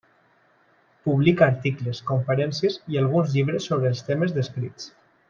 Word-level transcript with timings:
Publica 1.09 1.45
articles, 1.55 2.01
conferències 2.11 2.79
i 2.95 2.99
alguns 3.03 3.37
llibres 3.37 3.69
sobre 3.73 3.93
els 3.95 4.03
temes 4.09 4.35
descrits. 4.39 4.91